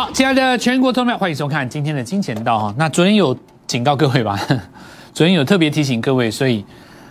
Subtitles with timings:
[0.00, 2.74] 好，亲爱的全国投票，欢迎收看今天的金钱道哈。
[2.78, 3.36] 那昨天有
[3.66, 4.34] 警告各位吧？
[5.12, 6.64] 昨天有特别提醒各位，所以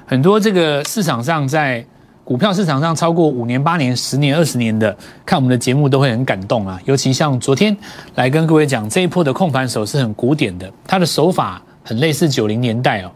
[0.08, 1.86] 很多这个市场上在
[2.24, 6.82] 股票市场上超过五年、八年、十年、二十年的，看我们的节目都会很感动啊。
[6.86, 7.78] 尤其像昨天
[8.16, 13.12] 来跟各位讲这一波的控盘手是很古典的，他的手法很类似九零年代哦。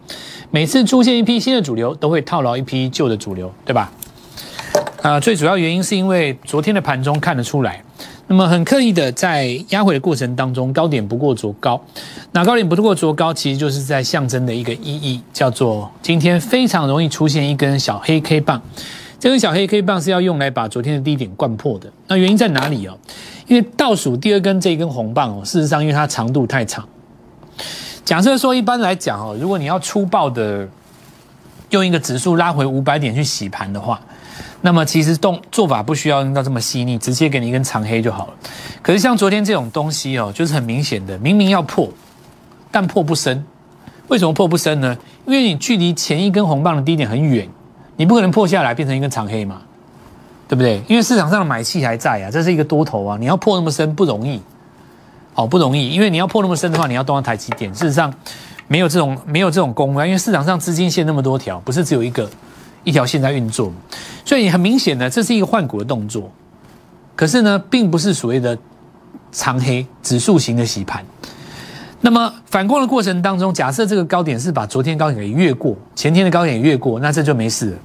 [0.52, 3.92] 每次出现一批新的主流，都会套牢一批旧的主流，对吧？
[5.02, 7.84] 啊，最主要原因是因为昨天的盘中看得出来。
[8.28, 11.80] 那么很刻意的在压回的过程当中，高点不过卓高，
[12.32, 18.62] 那高点不过卓高，其实就是在象征的一个意义，叫做今天非常容易出现一根小黑 K 棒，
[19.20, 21.92] 这根小黑 K 棒是要用来把昨天的低点灌破的。
[22.08, 22.98] 那原因在哪里哦？
[23.46, 26.88] 因为倒数第二根这一根红棒哦，事实上因为它长度太长，
[28.06, 30.68] 假设说一般来讲哦，如果你要粗暴的
[31.72, 34.00] 用一个指数拉回五百点去洗盘的话。
[34.66, 38.34] 那么其实动做法不需要用到这么细腻，直接给你一根长黑就好了。
[38.82, 41.90] 可是像昨天这种东西哦，就是很明显的，明明要破，
[42.72, 43.44] 但破不深。
[44.08, 44.98] 为什么破不深呢？
[45.26, 47.46] 因为你距离前一根红棒的低点很远，
[47.98, 49.62] 你不可能破下来变成一根长黑嘛，
[50.48, 50.82] 对不对？
[50.88, 54.42] 因为市场上的买气还在啊，这是一个多头啊，你要破那么深不容易，
[55.36, 58.14] 哦不容易，因为你要破那么深的话，你要动到台积电，事实上
[58.70, 62.30] 没有这种没有这种功啊，因为市场上资金线那么多条，不是只有一个。
[62.84, 63.72] 一条线在运作，
[64.26, 66.32] 所以很明显的，这是一个换股的动作。
[67.16, 68.58] 可是呢，并不是所谓的
[69.32, 71.06] 长黑指数型的洗盘。
[72.02, 77.78] 那么反攻的过程当中，假设这个高点是把昨天高点给越过，前天的高点也越过，那这就没事了。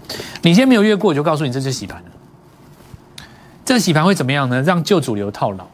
[0.43, 3.27] 你先没有越过，我就告诉你，这就洗盘了。
[3.65, 4.61] 这个洗盘会怎么样呢？
[4.63, 5.65] 让旧主流套牢，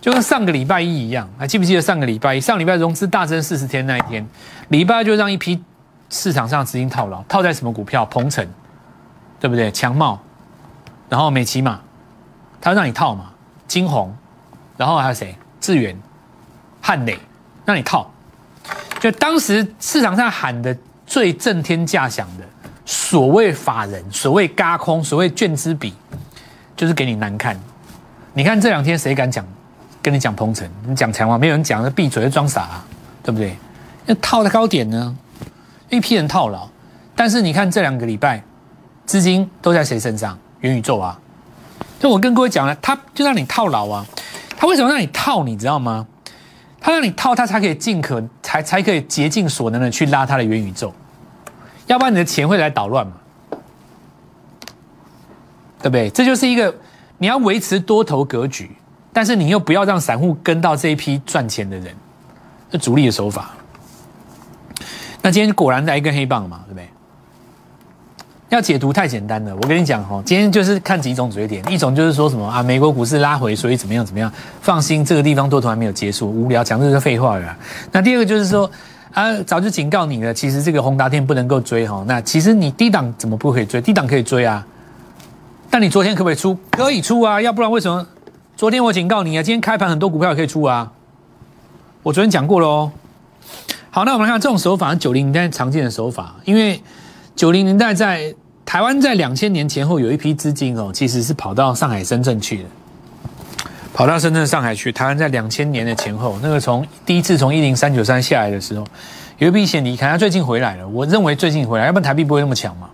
[0.00, 1.28] 就跟上个礼拜一一样。
[1.36, 2.40] 还记不记得上个礼拜一？
[2.40, 4.24] 上礼拜融资大增四十天那一天，
[4.68, 5.60] 礼拜二就让一批。
[6.16, 8.06] 市场上资金套牢，套在什么股票？
[8.06, 8.46] 鹏程，
[9.38, 9.70] 对不对？
[9.70, 10.18] 强茂，
[11.10, 11.78] 然后美骑马，
[12.60, 13.26] 他让你套嘛？
[13.68, 14.16] 金鸿，
[14.78, 15.36] 然后还有谁？
[15.60, 15.94] 智源、
[16.80, 17.18] 汉磊，
[17.66, 18.10] 让你套。
[18.98, 20.74] 就当时市场上喊的
[21.06, 22.44] 最震天价响的
[22.86, 25.94] 所谓法人，所谓嘎空，所谓卷资比，
[26.74, 27.54] 就是给你难看。
[28.32, 29.44] 你看这两天谁敢讲？
[30.02, 32.80] 跟你讲鹏程，你讲强茂，没有人讲，那闭嘴，装傻，
[33.22, 33.56] 对不对？
[34.06, 35.16] 那套的高点呢？
[35.88, 36.68] 一批人套牢，
[37.14, 38.42] 但是你看这两个礼拜，
[39.04, 40.38] 资金都在谁身上？
[40.60, 41.18] 元宇宙啊！
[42.00, 44.04] 就我跟各位讲了，他就让你套牢啊！
[44.56, 45.44] 他为什么让你套？
[45.44, 46.06] 你知道吗？
[46.80, 50.92] 他让你套，他才可以尽可才才可以竭尽所能的去拉他的元宇宙，
[51.86, 53.12] 要不然你的钱会来捣乱嘛？
[55.80, 56.10] 对不对？
[56.10, 56.74] 这就是一个
[57.18, 58.70] 你要维持多头格局，
[59.12, 61.94] 但是你又不要让散户跟到这一批赚钱的人，
[62.70, 63.54] 这主力的手法。
[65.26, 66.88] 那今天果然来一根黑棒嘛，对不对？
[68.48, 77.56] 要解读太简单了，我跟你讲哈，今天就是看几种嘴点，一种就是说什么啊，美国股市拉回，所以怎么样怎么样，放心，这个地方多头还没有结束，无聊讲这个废话了。
[77.90, 78.70] 那第二个就是说
[79.14, 83.80] 啊，早就警告你了，其实这个宏达电不能够追哈，那其实你低档怎么不可以追？
[83.80, 84.64] 低档可以追啊，
[85.68, 86.56] 但你昨天可不可以出？
[86.70, 88.06] 可以出啊，要不然为什么
[88.56, 89.42] 昨天我警告你啊？
[89.42, 90.92] 今天开盘很多股票也可以出啊，
[92.04, 92.92] 我昨天讲过了哦。
[93.96, 96.78] 好，那我们看这种手法，九零年代常见的手法，因为
[97.34, 98.34] 九零年代在
[98.66, 102.64] 台湾在两千年前后有一批资金哦，其实是跑到上海、深圳去的，
[103.94, 104.92] 跑到深圳、上海去。
[104.92, 108.86] 台湾在两千年的前后，那个从第一次从一零三九三下来的时候，
[109.38, 110.86] 有一批先离开，他最近回来了。
[110.86, 112.90] 我认为最近回来，要不然台币不会那么强嘛。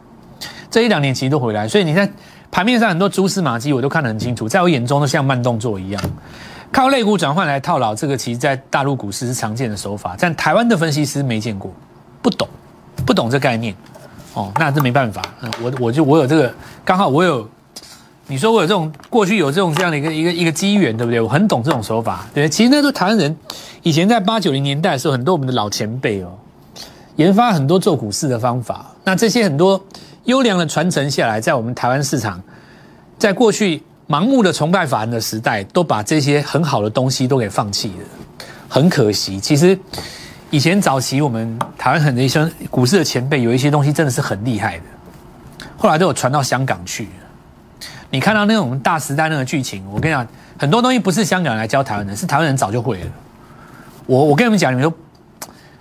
[0.71, 2.09] 这一两年其实都回来，所以你在
[2.49, 6.01] 盘面上很多蛛丝马迹，我都看得很清楚，在我眼中都像慢动作一样。
[6.73, 11.71] 靠类股转换来套牢，这个其实在大陆股市是常见的手法，但台湾的分析师没见过，
[12.23, 12.49] 不懂，
[13.05, 13.75] 不懂这概念，
[14.33, 16.53] 哦，那这没办法，嗯我我就我有这个，
[16.83, 17.47] 刚好我有，
[18.27, 21.21] 你说我有这种过去有这种这样的一个一个一个机缘，对不对？
[21.21, 23.37] 我很懂这种手法，对，其实那时候台湾人
[23.83, 26.33] 以前在八九零年代的时候，很多我们的老前辈哦，
[27.17, 29.79] 研发很多做股市的方法，那这些很多
[30.25, 32.43] 优良的传承下来，在我们台湾市场，
[33.19, 33.83] 在过去。
[34.09, 38.05] 盲目的崇拜法人的时代，都把这些很好的东西都给放弃了，
[38.69, 39.39] 很可惜。
[39.41, 39.79] 其实
[40.51, 44.85] 以前早期我们台湾很多一些股市的前辈，有一些东西真的是很厉害的，
[45.79, 47.09] 后来都有传到香港去。
[48.11, 50.27] 你看到那种大时代那个剧情，我跟你讲，
[50.59, 53.07] 很多东西不是香港人来教台湾人，是台湾人早就会了。
[54.05, 54.95] 我我跟你们讲，你们都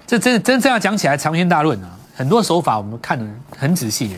[0.07, 3.25] 这真真正要讲起来长篇大论啊，很多手法我们看的
[3.57, 4.15] 很仔细。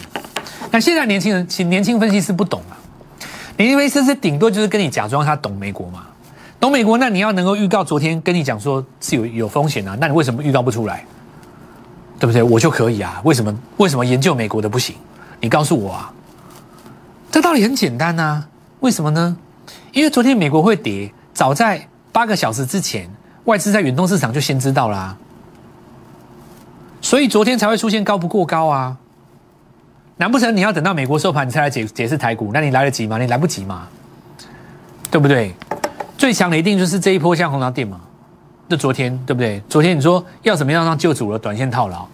[0.69, 2.77] 但现在年轻人，其年轻分析师不懂啊。
[3.57, 6.05] 你以为这是顶多就是跟你假装他懂美国嘛？
[6.59, 9.97] 懂美国，那你要能够预告昨天跟你讲说是有有风险啊？
[9.99, 11.05] 那你为什么预告不出来？
[12.19, 12.41] 对不对？
[12.41, 13.21] 我就可以啊？
[13.25, 13.53] 为什么？
[13.77, 14.95] 为什么研究美国的不行？
[15.41, 16.13] 你告诉我啊！
[17.29, 18.45] 这道理很简单呐，
[18.79, 19.35] 为什么呢？
[19.91, 23.09] 因为昨天美国会跌，早在八个小时之前，
[23.43, 25.17] 外资在远东市场就先知道啦，
[27.01, 28.97] 所以昨天才会出现高不过高啊。
[30.17, 32.51] 难不成你要等到美国收盘你才来解解释台股？
[32.53, 33.17] 那你来得及吗？
[33.17, 33.87] 你来不及吗，
[35.09, 35.53] 对不对？
[36.17, 37.99] 最强的一定就是这一波像红桃店嘛，
[38.69, 39.61] 就昨天对不对？
[39.67, 42.05] 昨天你说要怎么样让救主了短线套牢，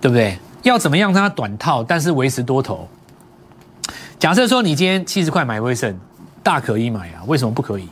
[0.00, 0.36] 对不对？
[0.64, 2.88] 要怎么样让它短套，但是维持多头？
[4.18, 5.96] 假设说你今天七十块买威盛，
[6.42, 7.88] 大可以买啊，为什么不可以？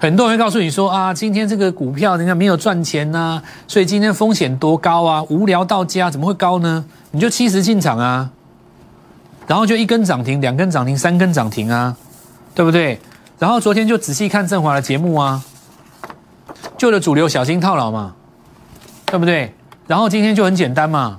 [0.00, 6.84] 很多人会告诉你说啊，今天这个股票人家没有赚钱呐，所以今天风险多高啊，无聊到家，怎么会高呢？
[7.12, 8.30] 你就七十进场啊。
[9.50, 11.96] 然后就一根涨停，两根涨停，三根涨停啊，
[12.54, 13.00] 对不对？
[13.36, 15.42] 然后昨天就仔细看振华的节目啊，
[16.78, 18.14] 旧的主流小心套牢嘛，
[19.06, 19.52] 对不对？
[19.88, 21.18] 然后今天就很简单嘛，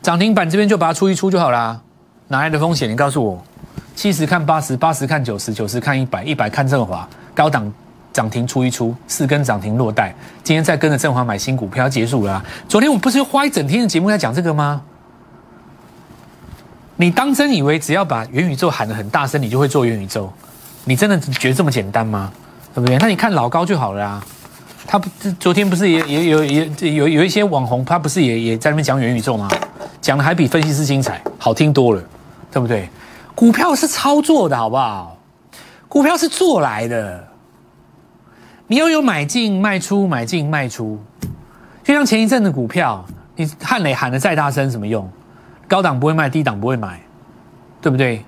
[0.00, 1.80] 涨停板这边就把它出一出就好啦，
[2.28, 2.88] 哪来的风险？
[2.88, 3.44] 你告诉我，
[3.96, 7.72] 七十看八十，八十看九十，九十看一百，一百看振华，高档。
[8.14, 10.14] 涨停出一出，四根涨停落袋。
[10.44, 12.42] 今天再跟着振华买新股票，结束了。
[12.68, 14.80] 昨天我不是花一整天的节目在讲这个吗？
[16.96, 20.32] 你当真以为只要把元宇宙喊得很大声，你就会做元宇宙？
[20.84, 22.30] 你真的觉得这么简单吗？
[22.72, 22.96] 对不对？
[22.98, 24.24] 那你看老高就好了啊。
[24.86, 25.08] 他不，
[25.40, 29.48] 昨天不是也也有也有有一些网红，他不是也也在那边讲元宇宙吗？
[30.00, 32.02] 讲的还比分析师精彩，好听多了，
[32.52, 32.88] 对不对？
[33.34, 35.16] 股票是操作的好不好？
[35.88, 37.33] 股票是做来的。
[38.66, 40.98] 你要有买进卖出，买进卖出，
[41.82, 43.04] 就像前一阵的股票，
[43.36, 45.08] 你汉雷喊的再大声，什么用？
[45.68, 47.00] 高档不会卖，低档不会买，
[47.82, 48.24] 对不对？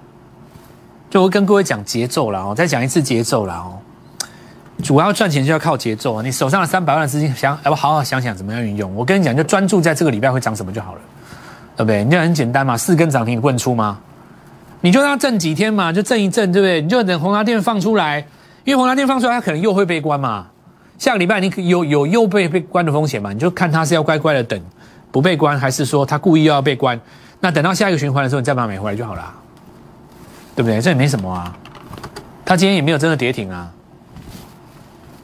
[1.09, 3.79] 就我跟各位讲节奏了哦，再讲一次节奏了哦。
[4.83, 6.23] 主要赚钱就要靠节奏啊！
[6.23, 8.95] 你手上的三百万的资金，想要不好好想想怎么样运用？
[8.95, 11.01] 我跟你讲，就专注在这个礼拜会涨什么就好了，
[11.77, 12.05] 对不对？
[12.05, 13.99] 你就很简单嘛，四根涨停问出吗？
[14.83, 16.83] 你就让它挣几天嘛，就挣一挣，对不对？
[16.83, 18.27] 你就等红茶店放出来。
[18.67, 20.49] 因为红蓝电放出来，它可能又会被关嘛。
[20.99, 23.33] 下个礼拜你有有又被被关的风险嘛？
[23.33, 24.61] 你就看它是要乖乖的等
[25.13, 27.01] 不被关，还是说它故意要被关？
[27.39, 29.33] 那等到下一个循环的时候，你再把它买回来就好了，
[30.57, 30.81] 对不对？
[30.81, 31.57] 这也没什么啊。
[32.45, 33.71] 它今天也没有真的跌停啊。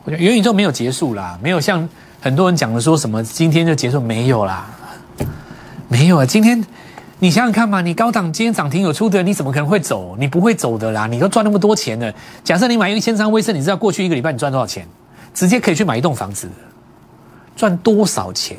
[0.04, 1.88] 我觉得元宇宙没有结束啦，没有像
[2.20, 4.66] 很多人讲的说什么今天就结束，没有啦，
[5.88, 6.64] 没有啊，今天。
[7.22, 10.16] 你想想看嘛，你高档今天涨停有出的，你怎么可能会走？
[10.18, 11.06] 你不会走的啦！
[11.06, 12.12] 你都赚那么多钱了。
[12.42, 14.84] 假设你买一千张威盛，你知道过去一个礼拜你赚多少钱？
[15.32, 16.50] 直接可以去买一栋房子，
[17.54, 18.56] 赚多少钱？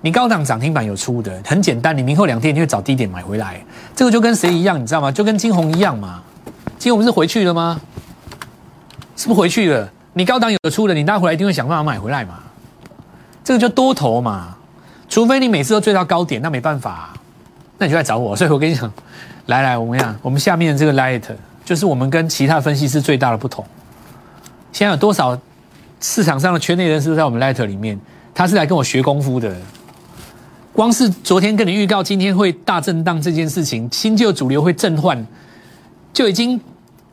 [0.00, 3.64] 你高档涨停板有出的，很简单，你明后两天你会找低点买回来。
[3.94, 5.12] 这个就跟谁一样，你知道吗？
[5.12, 6.20] 就跟金红一样嘛。
[6.80, 7.80] 金红是回去了吗？
[9.14, 9.88] 是不是回去了？
[10.14, 12.40] 你高档有出的，你拉回来一定会想办法买回来嘛。
[13.44, 14.56] 这个就多头嘛，
[15.08, 17.10] 除非你每次都追到高点，那没办法。
[17.80, 18.92] 那你就来找我，所以我跟你讲，
[19.46, 21.22] 来来，我们讲，我们下面这个 light
[21.64, 23.64] 就是我们跟其他分析师最大的不同。
[24.70, 25.36] 现在有多少
[25.98, 27.98] 市场上的圈内人士在我们 light 里面？
[28.34, 29.56] 他是来跟我学功夫的。
[30.74, 35.26] 光是昨天跟你预告今天会大震荡这件事情，新旧主流会震换，
[36.12, 36.60] 就已经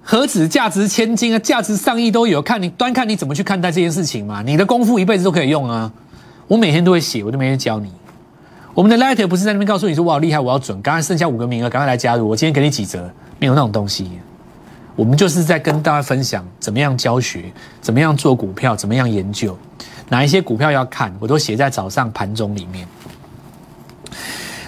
[0.03, 2.41] 何止价值千金啊，价值上亿都有。
[2.41, 4.41] 看你端看你怎么去看待这件事情嘛？
[4.41, 5.89] 你的功夫一辈子都可以用啊！
[6.49, 7.89] 我每天都会写，我都每天教你。
[8.77, 12.29] 我们的 Light 不是在那边告诉你说我好厉害，我要准，刚刚剩下五个名额，赶快来加入。
[12.29, 14.07] 我今天给你几折，没有那种东西。
[14.95, 17.45] 我们就是在跟大家分享怎么样教学，
[17.81, 19.57] 怎么样做股票，怎么样研究，
[20.09, 22.87] 哪一些股票要看，我都写在早上盘中里面。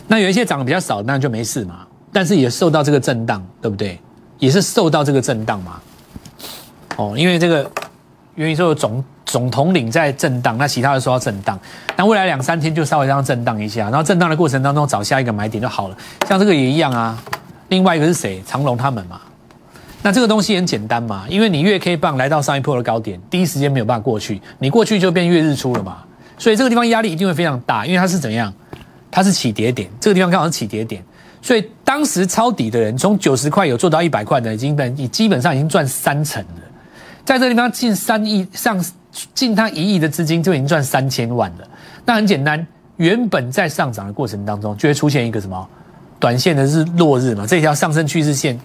[0.08, 1.86] 那有一些涨得比较少，那就没事嘛。
[2.12, 4.00] 但是也受到这个震荡，对不对？
[4.40, 5.80] 也是受到这个震荡嘛。
[6.96, 7.70] 哦，因为这个
[8.40, 9.04] 元宇宙的总。
[9.26, 11.60] 总统领在震荡，那其他的说要震荡，
[11.96, 15.96] 那未来两三天就稍微这样震荡一下，然后震荡的过程当中找下一个买点就好了。
[16.28, 17.16] 像这个也一样啊。
[17.68, 18.42] 另外一个是谁？
[18.48, 19.22] 长隆他们嘛。
[20.02, 25.98] 那这个东西很简单嘛，因为你月 K 棒来到上一波的高点，第一时间没有办法过去，你过去就变月日出了嘛。
[26.40, 28.52] 所以这个地方压力一定会非常大，因为它是怎样？
[29.12, 31.04] 它是起跌点，这个地方刚好是起跌点，
[31.40, 36.62] 所以当时抄底的人从九十块有做到一百块的，已经你基本上已经赚三成了，
[37.30, 38.84] 在这个地方近三亿上。
[39.34, 41.68] 进他一亿的资金就已经赚三千万了，
[42.06, 42.66] 那很简单，
[42.98, 45.68] 原本在上涨的过程当中就会出现一个什么
[46.20, 48.58] 短线的日落日嘛，这条上升趋势线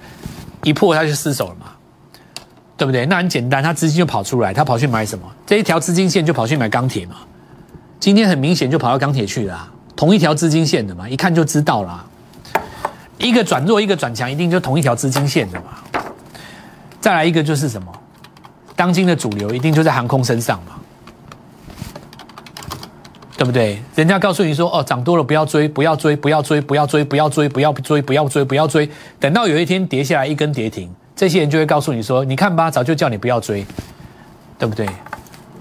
[0.62, 1.72] 一破它就失手了嘛，
[2.76, 3.06] 对不对？
[3.06, 5.24] 那很简单，他资金就跑出来，他跑去买什么？
[5.46, 7.16] 这一条资金线就跑去买钢铁嘛，
[7.98, 9.66] 今天很明显就跑到钢铁去了，
[9.96, 12.04] 同一条资金线的嘛，一看就知道了，
[13.18, 16.02] 一个转弱一个转强，一定就同一条资金线的嘛。
[17.00, 17.92] 再来一个就是什么？
[18.76, 20.72] 当今的主流一定就在航空身上嘛，
[23.36, 23.82] 对不对？
[23.94, 28.90] 人家告诉你说，哦，涨多了不要追，不要追，不要追，不要追，不要追，不要追，不要追，不要追。
[29.20, 33.64] 等到有一天跌下来一根跌停，这些人就会告诉你说：“你看吧，早就叫你不要追，
[34.58, 34.86] 对不对？”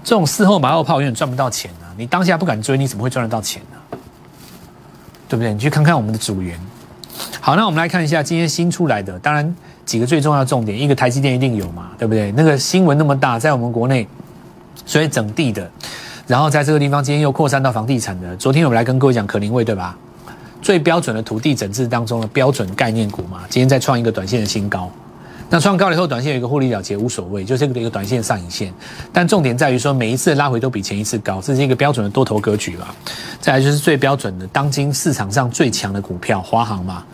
[0.02, 1.88] 这种事后马后炮永远赚不到钱啊！
[1.96, 3.98] 你当下不敢追，你怎么会赚得到钱呢？
[5.28, 5.52] 对不对？
[5.52, 6.58] 你去看看我们的组员。
[7.40, 12.32] 好，那我们来看一下今天新出来的，当然几个最重要的重点，一个台积电一定有嘛，对不对？
[12.32, 14.06] 那个新闻那么大，在我们国内，
[14.86, 15.70] 所以整地的，
[16.26, 18.36] 然后在这个地方今天又扩散到房地产的。
[18.36, 19.96] 昨天我们来跟各位讲可林位，对吧？
[20.62, 24.90] 最标准的土地整治当中的标准概念股嘛，今天再创一个短线的新高。
[25.50, 28.72] 那创高了以后，短线有一个获利了结无所谓，就这个一个短线上影线。
[29.12, 32.94] 但重点在于说，每一次拉回都比前一次高，这是一个标准的多头格局吧。
[33.42, 37.04] 再来就是最标准的当今市场上最强的股票华航嘛，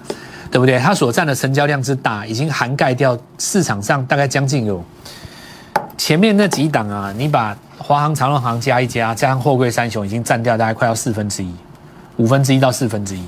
[0.51, 0.79] 对不对？
[0.79, 4.85] 它所占的成交量之大，已经涵盖掉市场上大概将近有
[5.97, 7.13] 前面那几档啊。
[7.17, 11.55] 你把华航、长荣航加一加，加上货柜三雄，已经占掉大概快要四分之一，
[12.17, 13.23] 五分之一到四分之一。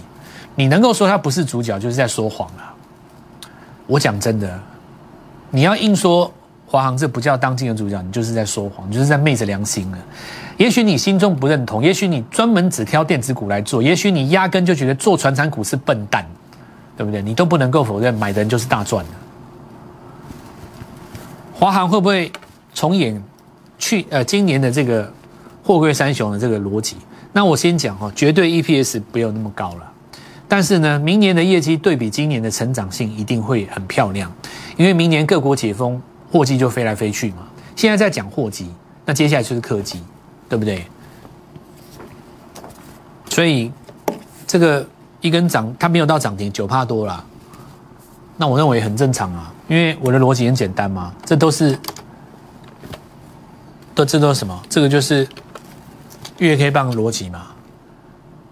[0.54, 2.74] 你能够说它不是主角，就是在说谎了。
[3.86, 4.60] 我讲真的。
[5.50, 6.32] 你要硬说
[6.66, 9.98] 华航这不叫当今的主角，你就是在说谎，你就是在昧着良心了。
[10.56, 16.26] 也许你心中不认同，也许你专门只挑电子股来做，也许你压根就觉得做船产股是笨蛋，
[16.96, 17.22] 对不对？
[17.22, 19.10] 你都不能够否认，买的人就是大赚的。
[21.54, 22.30] 华航会不会
[22.74, 23.22] 重演
[23.78, 25.12] 去呃今年的这个
[25.62, 26.96] 货柜三雄的这个逻辑？
[27.32, 29.92] 那我先讲哈，绝对 EPS 不有那么高了，
[30.48, 34.30] 但是呢，明年的业绩对比今年的成长性一定会很漂亮。
[34.76, 37.48] 因为明年各国解封，货机就飞来飞去嘛。
[37.76, 38.70] 现在在讲货机，
[39.06, 40.02] 那接下来就是客机，
[40.48, 40.84] 对不对？
[43.28, 43.72] 所以
[44.46, 44.86] 这个
[45.22, 47.24] 一根涨，它没有到涨停九帕多啦。
[48.36, 51.78] 那我认为很正常啊，因为我的逻辑很简单嘛，这都是
[53.94, 54.62] 都这都是什么？
[54.68, 55.26] 这个就是
[56.38, 57.46] 月 K 棒逻辑嘛。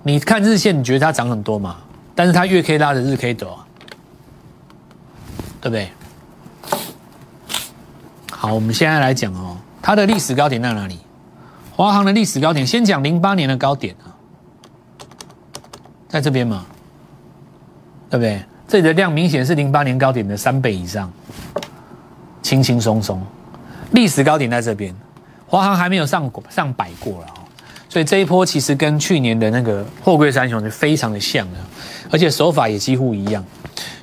[0.02, 1.76] 你看日线，你觉得它涨很多嘛？
[2.14, 3.58] 但是它月 K 拉的日 K 多，
[5.60, 5.90] 对不对？
[8.30, 11.00] 好，我们现在来讲哦，它的历史高点在哪里？
[11.74, 13.96] 华航的历史高点，先讲零八年的高点，
[16.10, 16.66] 在这边嘛，
[18.10, 18.42] 对不对？
[18.66, 21.10] 这里的量明显是零八年高点的三倍以上，
[22.42, 23.20] 轻轻松松，
[23.92, 24.94] 历史高点在这边，
[25.46, 27.46] 华航还没有上上百过了哦，
[27.88, 31.58] 所以这一波其实跟去年的那个货柜三雄是非常的像的，
[32.10, 33.44] 而且手法也几乎一样，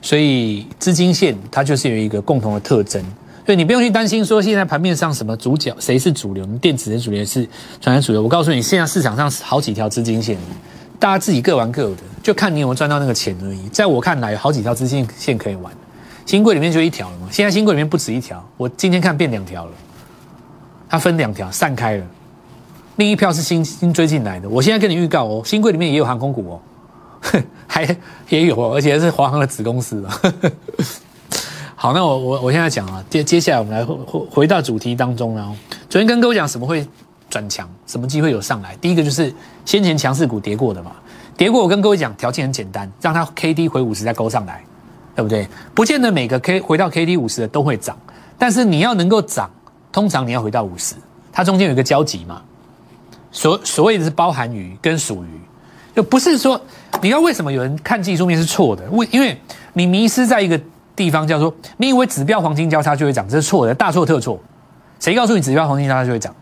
[0.01, 3.03] 所以资金线它就是有一个共同的特征。
[3.45, 7.47] 所以你不用去担心说现在盘面上什么主角谁是主流，电子的主流是
[7.79, 8.21] 传统主流。
[8.21, 10.37] 我告诉你，现在市场上好几条资金线，
[10.99, 13.67] 大家自己各玩各的，就看你有没有赚到那个钱而已。
[13.69, 15.71] 在我看来，有好几条资金线可以玩。
[16.25, 19.71] 新贵里面就一条了嘛，现在新贵里面不止一条，我今天看变两条了，
[20.89, 22.05] 它分两条散开了。
[22.97, 26.61] 另一票是新新追进来的，我现在跟你预告哦，新贵里面也有航空股哦，
[27.67, 27.83] 还
[28.27, 30.21] 也有哦，而且是华航的子公司啊。
[31.75, 35.55] 好，那我我我现在讲啊，接接下来我们来回回到主题当中然后
[35.87, 36.85] 昨天跟各位讲什么会
[37.29, 38.75] 转强，什么机会有上来？
[38.77, 39.33] 第一个就是
[39.65, 40.91] 先前强势股跌过的嘛，
[41.35, 44.63] 跌过我跟各位讲，条件很简单，让它 K D 回五十再勾上来，
[45.15, 45.47] 对不对？
[45.73, 47.97] 不见得每个 K 回到 K D 五十的都会涨，
[48.37, 49.49] 但是你要能够涨，
[49.91, 50.95] 通常你要回到五十，
[51.31, 52.41] 它中间有一个交集嘛。
[53.31, 55.41] 所所谓的是包含鱼跟属鱼，
[55.95, 56.59] 就不是说
[57.01, 58.89] 你要为什么有人看技术面是错的？
[58.91, 59.39] 为因为
[59.73, 60.59] 你迷失在一个。
[60.97, 64.41] 地方叫做，你以为指标黄金交叉就会涨，这是错的，大错特错。
[64.99, 66.35] 谁告诉你指标黄金交叉就会涨？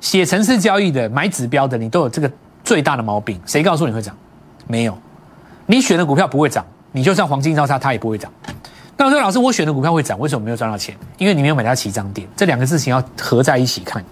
[0.00, 2.30] 写城市交易的、买指标的，你都有这个
[2.62, 3.40] 最大的毛病。
[3.46, 4.16] 谁告诉你会涨？
[4.66, 4.96] 没有，
[5.66, 8.30] 你选的股票不会涨，你就算黄金交叉，它也不会涨。
[8.96, 10.96] 那我说老师，我选的股票会涨，为什么没有赚到钱？
[11.18, 14.04] 因为你没有买它起涨点，这两个事情要合在一起看。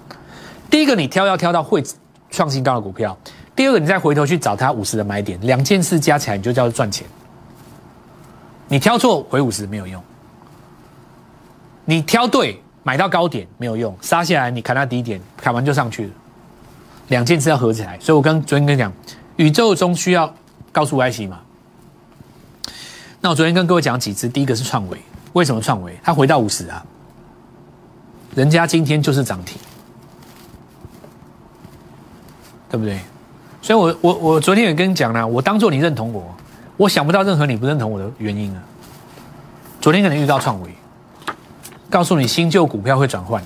[0.71, 1.83] 第一个，你挑要挑到会
[2.31, 3.12] 创新高的股票；
[3.55, 7.07] 第二个，你再回头去找它五十的买点，两件事加起来你就叫做赚钱。
[8.69, 10.02] 你挑错回五十没有用，
[11.85, 16.11] 你挑对买到高点没有用，杀下来你砍到低点，砍完就上去了。
[17.09, 18.93] 两件事要合起来，所以我跟昨天跟你讲，
[19.35, 20.33] 宇宙中需要
[20.71, 21.40] 高速 IC 嘛。
[23.21, 24.97] 那我昨天跟各位讲几次，第一个是创维，
[25.33, 25.99] 为什么创维？
[26.05, 26.87] 它回到五十啊，
[28.37, 29.61] 人家今天就是涨停，
[32.71, 33.00] 对不对？
[33.61, 36.33] 所以我我我昨天也跟你讲了，我当做你认同我。
[36.76, 38.62] 我想不到任何你不认同我的原因啊！
[39.81, 40.71] 昨天可能遇到创维，
[41.88, 43.43] 告诉你新旧股票会转换，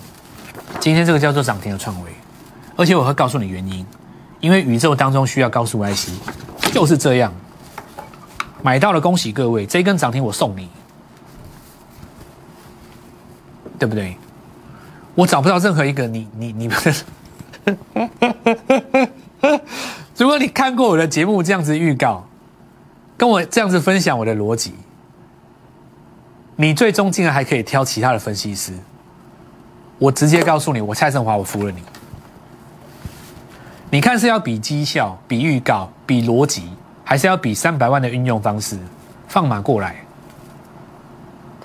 [0.81, 2.11] 今天这个叫做涨停的创维，
[2.77, 3.87] 而且我会告诉你原因，
[4.41, 6.11] 因为宇宙当中需要高速 IC，
[6.73, 7.33] 就是这样。
[8.63, 10.69] 买到了，恭喜各位，这根涨停我送你，
[13.79, 14.17] 对不对？
[15.15, 16.77] 我找不到任何一个你你你们，
[20.17, 22.27] 如果你看过我的节目这样子预告。
[23.17, 24.73] 跟我这样子分享我的逻辑，
[26.61, 28.75] 你最终竟然还可以挑其他的分析师，
[29.97, 31.83] 我直接告诉你，我蔡振华，我服了你。
[33.89, 36.69] 你看是要比绩效、比预告、比逻辑，
[37.03, 38.79] 还是要比三百万的运用方式？
[39.27, 40.05] 放马过来！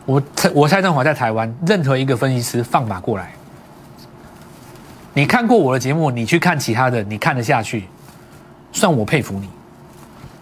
[0.06, 3.34] 我蔡我蔡振华在台湾，任何一个分析师放马过来。
[5.14, 7.90] 你看过我的节目，你去看其他的，你看得下去，
[8.72, 9.50] 算我佩服你。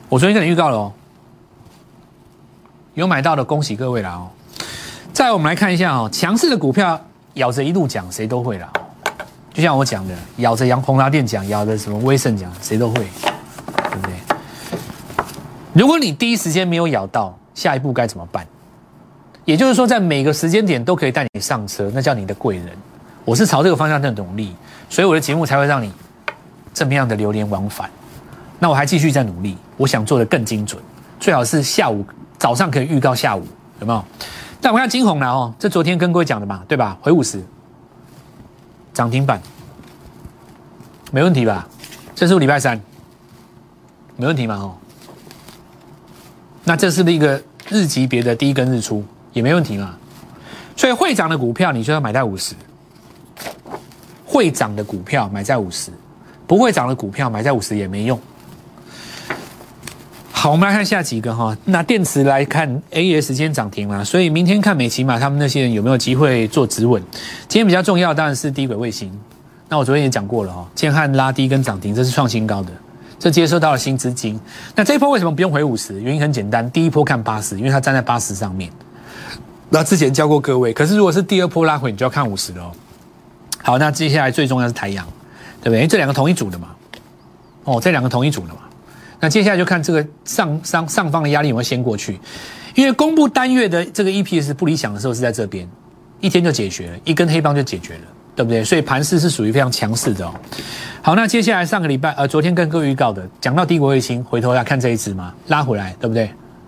[0.10, 0.94] 我昨天跟你预告了哦，
[2.94, 4.30] 有买到的恭喜各位了哦。
[5.14, 7.00] 再我们来看一下哦，强势的股票
[7.36, 8.68] 咬着一路讲，谁都会啦。
[9.54, 14.14] 就像我讲的，咬着杨宏达电讲，咬着什么威盛讲，谁都会，对不对？
[15.72, 18.46] 如果你第一时间没有咬到，下一步该怎么办？
[19.46, 22.70] 也就是说，在每个时间点都可以带你上车，那叫你的贵人。
[23.24, 24.56] 我是朝这个方向在努力，
[24.90, 25.94] 所以我的节目才会让你
[26.74, 27.88] 这么样的流连往返。
[28.58, 30.82] 那我还继续在努力，我想做的更精准，
[31.20, 32.04] 最好是下午
[32.40, 33.46] 早上可以预告下午，
[33.80, 34.04] 有没有？
[34.64, 36.98] 但我看金红了哦，这昨天跟各位讲的嘛，对吧？
[37.02, 37.44] 回五十，
[38.94, 39.42] 涨停板，
[41.12, 41.68] 没问题吧？
[42.16, 42.80] 这是礼拜三，
[44.16, 44.56] 没问题嘛？
[44.56, 44.74] 哦，
[46.64, 49.04] 那这是不是一个日级别的第一根日出，
[49.34, 49.98] 也没问题嘛？
[50.78, 52.56] 所以会涨的股票，你就要买在五十；
[54.26, 55.92] 会涨的股票买在五十，
[56.48, 58.18] 不会涨的股票买在五十也没用。
[60.44, 61.58] 好，我们来看下几个哈。
[61.64, 67.02] 那电池来看，A S 今天涨停了，所以明天看美琪玛他们那些人有没有机会做止稳。
[67.48, 69.10] 今天比较重要当然是低轨卫星。
[69.70, 72.72] 那我昨天也讲过了哈，建汉拉低跟涨停，这是创新高的，
[73.18, 74.38] 这接收到了新资金。
[74.76, 76.02] 那这一波为什么不用回五十？
[76.02, 78.70] 原因很简单，第一波看八十，因为它站在八十上面。
[79.70, 82.70] 那之前教过各位，可是如果是第二波拉回，你就要看五十了。
[83.62, 85.06] 好，那接下来最重要是太阳，
[85.62, 85.78] 对不对？
[85.78, 86.68] 因为这两个同一组的嘛。
[87.64, 88.60] 哦，这两个同一组的嘛。
[89.24, 92.20] 那接下来就看这个上上上方的压力有没有先过去，
[92.76, 95.66] 因为公布单月的这个 EPS 不理想的时候是在这边，
[96.20, 98.02] 一天就解决了，一根黑棒就解决了，
[98.36, 98.62] 对不对？
[98.66, 100.34] 所以盘势是属于非常强势的哦。
[101.02, 106.26] 好，那接下来上个礼拜呃，昨天跟各位预告的，讲到帝国卫星，回头来看这一支嘛，拉回来，对不对？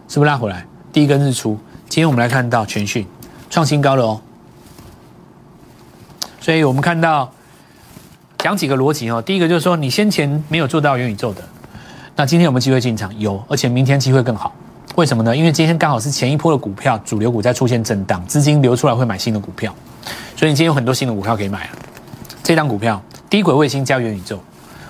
[0.07, 0.65] 是不是拉回来？
[0.93, 3.05] 第一根日出，今天我们来看到全讯
[3.49, 4.21] 创新高了哦。
[6.39, 7.29] 所以我们看到
[8.37, 11.41] 讲几个逻辑哦，第一个就是说你先前没有做到元宇宙的。
[12.17, 13.11] 那今天有没有机会进场？
[13.19, 14.53] 有，而且明天机会更好。
[14.95, 15.35] 为什么呢？
[15.35, 19.75] 因为今天刚好是前一波的股票主流股在出现震荡，资金流出来会买新的股票，
[20.37, 21.77] 所以你今天有很多新的股票可以买了。
[22.41, 24.39] 这张股票低轨卫星加元宇宙，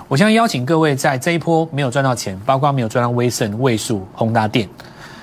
[0.06, 4.68] 我现在邀请各位在这一波没有赚到钱，包括没有赚到威盛、位数、宏达电，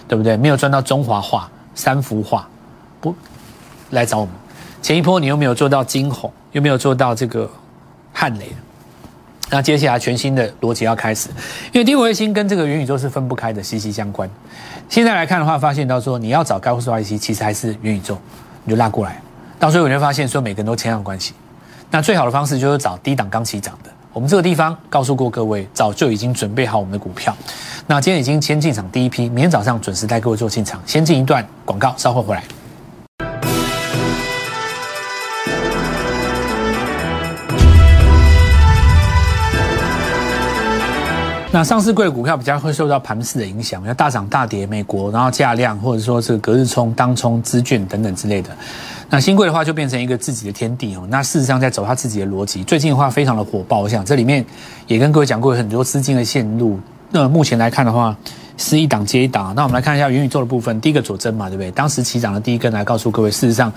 [0.05, 0.35] 对不对？
[0.35, 2.45] 没有赚到中华化、三幅化，
[2.99, 3.15] 不
[3.91, 4.33] 来找我们。
[4.81, 7.49] 前一波你又没有做到金红，又没有做到这个
[8.11, 8.51] 汉雷。
[9.53, 11.29] 那接下来全新的逻辑要开始，
[11.71, 14.27] 因为低轨卫星跟这个元宇宙是分不开的，息息相关。
[14.89, 18.17] 现在来看的话，发现到说你要找高速 IC，其实还是元宇宙，
[18.63, 19.21] 你就拉过来。
[19.59, 21.35] 到时候你会发现说每个人都牵上关系。
[21.91, 23.91] 那最好的方式就是找低档刚起涨的。
[24.11, 27.37] 我们这个地方告诉过各位，早就已经准备好我们的股票。
[27.85, 30.81] 那今天已经先进场第一批，明天早上准时带各位做进场。
[30.87, 32.43] 先进一段广告，稍后回来。
[41.53, 48.49] 那上市贵的股票比较会受到盘势的影响，要大涨大跌，美国然后价量或者说是隔日冲、当冲、资券等等之类的。
[49.07, 51.05] 那新贵的话就变成一个自己的天地哦。
[51.11, 53.81] 那事实上在走他自己的逻辑，最近的话非常的火爆。
[53.81, 54.43] 我想这里面
[54.87, 56.79] 也跟各位讲过，很多资金的线路。
[57.11, 58.17] 那目前来看的话。
[58.55, 60.79] 是一档接一档，那我们来看一下元宇宙的部分。
[60.79, 61.71] 第一个佐证嘛，对不对？
[61.71, 63.73] 当时起涨的第一根来告诉各位，事实上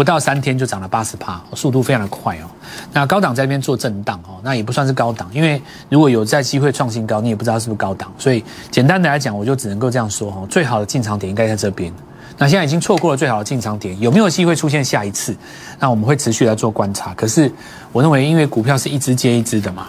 [0.00, 2.48] 不到三天就涨了八十帕，速度非常的快哦。
[2.90, 5.60] 那高档在那边做震荡哦，那也不算是高档，因为
[5.90, 8.10] 如果有在机会创新高，你也不知道是不是高档。
[8.16, 11.92] 所以简单的来讲，我就只能够这样说哦，最好的进场点应该在这边。
[12.38, 15.36] 那现在已经错过了最好的进场点，有没有机会出现下一次？
[15.78, 17.12] 那我们会持续来做观察。
[17.12, 17.52] 可是
[17.92, 19.88] 我认为，因为股票是一只接一只的嘛，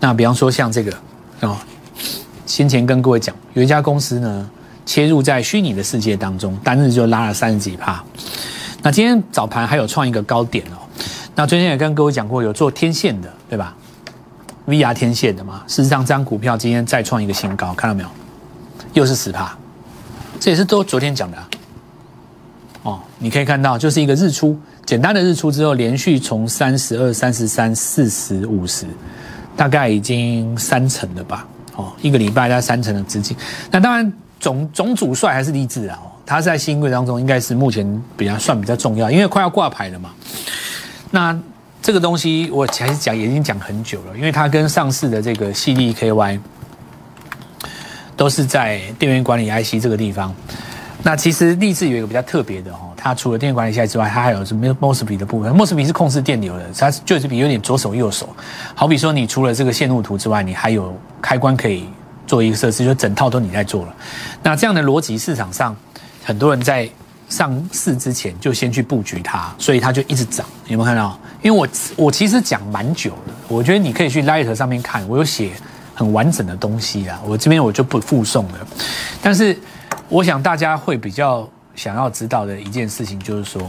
[0.00, 0.90] 那比方说像这个
[1.40, 1.58] 哦。
[2.46, 4.50] 先前跟各位讲，有一家公司呢，
[4.86, 8.02] 切入在虚拟的世界当中，单日就拉了三十几帕。
[8.82, 10.76] 那今天早盘还有创一个高点哦。
[11.34, 13.74] 那昨天也跟各位讲过，有做天线的，对吧
[14.66, 15.62] ？VR 天线的嘛。
[15.66, 18.08] 事实上，这张股票今天再创一个新高，看到没有？
[18.92, 19.56] 又是十帕，
[20.38, 21.38] 这也是都昨天讲的。
[22.82, 28.84] 哦，你可以看到，就是一个日出，简单的日出之后，连续从三十二、三十三、四十五十，
[29.56, 31.46] 大概已经三成了吧。
[31.76, 33.34] 哦，一个礼拜概三成的资金，
[33.70, 35.98] 那当然总总主帅还是励志啊。
[36.04, 40.08] 哦，它在新贵当中应该是目前比较算比较重要，因为快要挂牌了嘛。
[41.10, 41.38] 那
[41.82, 46.40] 这个东西我还是讲，已经讲很久了，因为它跟上市的这个 C D K Y
[48.16, 50.34] 都是在电源管理 I C 这个地方。
[51.02, 58.34] 那其实立志有一个比较特别的哦，它除了电源管理器之外，它还有什么 MOSFET 的部分？MOSFET 是控制电流的，它就是比有点左手右手。
[58.74, 61.84] 好比说，你除了这个线路图之外，你还有开关可以
[62.26, 63.94] 做一个设置，就整套都你在做了。
[64.42, 65.76] 那这样的逻辑，市场上
[66.22, 66.88] 很多人在
[67.28, 70.46] 上市之前就先去布局它，所以它就一直涨。
[70.68, 71.18] 有没有看到？
[71.42, 75.52] 因为我我其实讲蛮久了，我觉得你可以去 Light 上面看，我有写
[75.94, 77.20] 很完整的东西啊。
[77.26, 78.66] 我这边我就不附送了，
[79.22, 79.58] 但是。
[80.08, 83.62] 我想大家会比较想要知道的一件事情，就是说，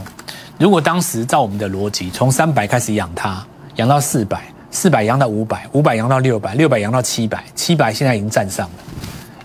[0.58, 3.42] 如果当时照我们的逻辑，从三百开始养它，
[3.76, 8.74] 养到四百，四百养到五百，五百养到六百，六百养到七百，七百现在已经站上了，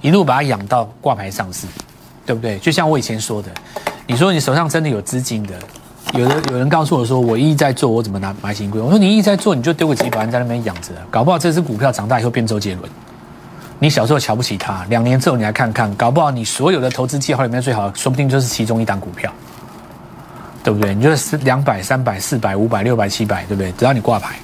[0.01, 1.67] 一路把它养到挂牌上市，
[2.29, 2.59] 对不对？
[2.59, 3.49] 就像我以前说的，
[4.05, 5.55] 你说你手上真的有资金的，
[6.13, 8.79] 有的有人告诉我说，我一直在做，我怎么拿买新贵？
[8.79, 12.87] 我说你一直在做，你就丢个几百万在那边养着，搞不好这只股票长大以后变周杰伦。
[13.79, 19.33] 你小时候瞧不起他，两年之后你来看看，搞不好你所有的投资计划里面最好，说不定就是其中一档股票，
[20.63, 20.93] 对不对？
[20.93, 23.71] 你就是两百、三百、四百、五百、六百、七百，对不对？
[23.71, 24.35] 只要你挂牌。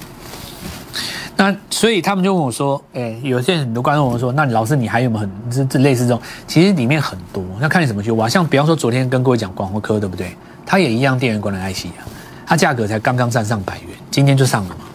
[1.36, 6.20] 那所以他们就问我说：“哎，有些很多观众问我说，那老师你还有没有很这这类似这种？
[6.46, 8.26] 其实里面很多，要看你怎么去挖。
[8.28, 10.34] 像比方说昨天跟各位讲广华科，对不对？
[10.64, 12.00] 它也一样电源管理 IC 啊，
[12.46, 14.86] 它价格才刚刚站上百元，今天就上了嘛，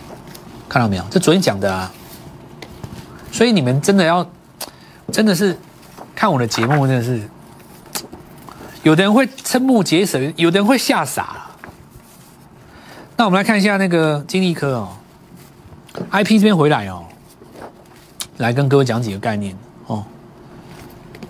[0.68, 1.04] 看到没有？
[1.12, 1.92] 这昨天讲的啊。”
[3.32, 4.28] 所以你们真的要，
[5.12, 5.58] 真的是
[6.14, 7.22] 看我的节目，真的是
[8.84, 11.46] 有的人会瞠目结舌，有的人会吓傻。
[13.16, 14.90] 那我们来看一下那个金利科哦
[16.12, 17.04] ，IP 这边回来哦，
[18.38, 19.56] 来跟各位讲几个概念
[19.88, 20.04] 哦。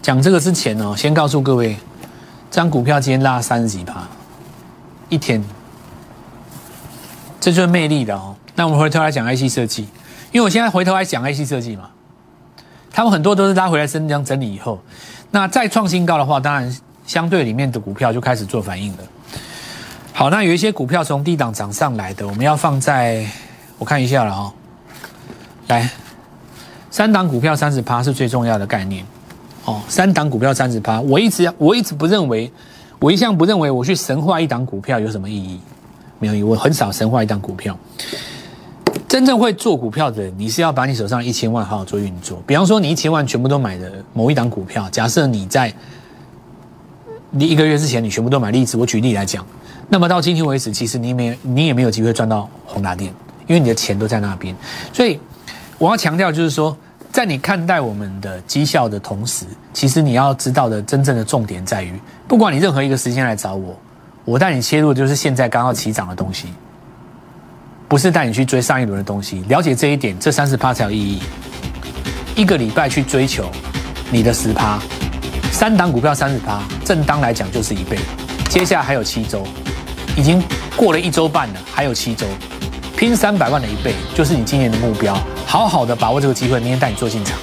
[0.01, 1.75] 讲这个之前哦，先告诉各位，
[2.49, 4.07] 这张股票今天拉三十几趴，
[5.09, 5.43] 一天，
[7.39, 8.35] 这就是魅力的哦。
[8.55, 9.87] 那我们回头来讲 IC 设计。
[10.31, 11.89] 因为我现在回头来讲 IC 设计嘛，
[12.89, 14.81] 他们很多都是拉回来升量整理以后，
[15.29, 16.73] 那再创新高的话，当然
[17.05, 18.99] 相对里面的股票就开始做反应了。
[20.13, 23.25] 好，那有一些股票从低档涨上来的，我们要放在
[23.81, 24.53] 我看一下了哈。
[25.69, 25.89] 来，
[26.91, 29.03] 三档股票三十趴是最重要的概念
[29.65, 29.81] 哦。
[29.87, 32.51] 三档股票三十趴，我一直我一直不认为，
[32.99, 35.59] 我一向不认为我去神化一档股票有什么意义，
[36.19, 36.43] 没有意义。
[36.43, 37.75] 我很少神化一档股票。
[39.07, 42.39] 真正会做股票的人，你是要把你手上一千万好好做运作。
[42.45, 45.73] 比方说，你一千万全部都买的某一档股票，假设你在
[47.31, 49.43] 你一个月之前你全部都买例子，我举例来讲，
[49.89, 53.11] 那么到今天为止，其实你没你也没有机会赚到宏达电，
[53.51, 54.55] 因为你的钱都在那边。
[54.93, 55.19] 所以
[55.77, 56.75] 我要强调就是说，
[57.11, 63.77] 在你看待我们的绩效的同时，其实你要知道的真正的重点在于，不管你任何一个时间来找我，
[64.23, 66.47] 我带你切入就是现在刚要起涨的东西。
[67.89, 71.21] 不是带你去追上一轮的东西，了解这一点，这三十趴才有意义。
[72.37, 73.51] 一个礼拜去追求
[74.09, 74.79] 你的十趴，
[75.51, 77.99] 三档股票三十趴，正当来讲就是一倍。
[78.49, 79.45] 接下来还有七周，
[80.15, 80.41] 已经
[80.77, 82.25] 过了一周半了，还有七周，
[83.01, 85.17] 拼三百万的一倍，就是你今年的目标。
[85.47, 87.35] 好好的把握这个机会，明天带你做进场。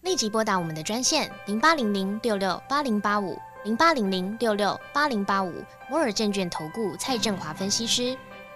[0.00, 5.52] 立即拨打我们的专线零八零零六六八零八五零八零零六六八零八五
[5.90, 8.16] 摩尔证券投顾蔡振华分析师。